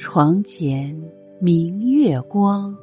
[0.00, 0.98] 床前
[1.38, 2.74] 明月光，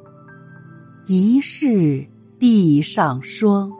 [1.08, 2.06] 疑是
[2.38, 3.72] 地上霜。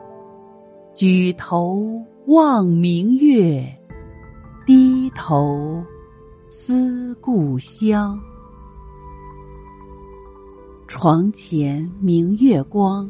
[0.93, 1.81] 举头
[2.27, 3.65] 望明月，
[4.65, 5.81] 低头
[6.49, 8.19] 思故乡。
[10.85, 13.09] 床前明月光，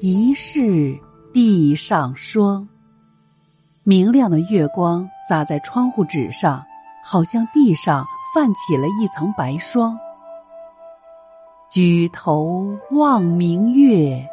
[0.00, 0.98] 疑是
[1.30, 2.66] 地上霜。
[3.82, 6.64] 明亮的月光洒在窗户纸上，
[7.04, 8.02] 好像地上。
[8.38, 9.98] 泛起了一层白霜。
[11.68, 14.24] 举头望明月，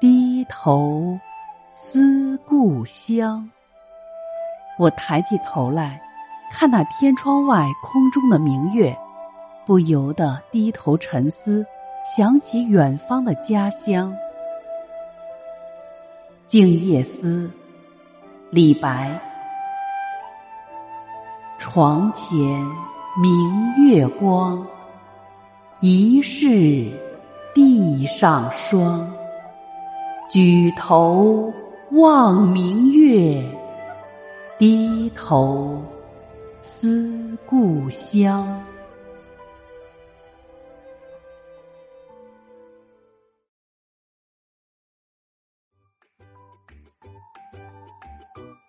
[0.00, 1.18] 低头
[1.74, 3.46] 思故乡。
[4.78, 6.00] 我抬起头来，
[6.50, 8.96] 看那天窗外空中的明月，
[9.66, 11.62] 不由得低头沉思，
[12.06, 14.10] 想起远方的家乡。
[16.46, 17.46] 《静夜思》，
[18.48, 19.10] 李白。
[21.58, 22.66] 床前。
[23.18, 24.66] 明月光，
[25.80, 26.92] 疑是
[27.54, 29.10] 地上霜。
[30.30, 31.50] 举头
[31.92, 33.42] 望明月，
[34.58, 35.82] 低头
[36.60, 38.62] 思故乡。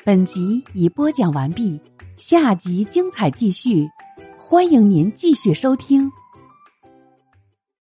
[0.05, 1.81] 本集已播讲完毕，
[2.15, 3.89] 下集精彩继续。
[4.49, 6.09] 欢迎您继续收听。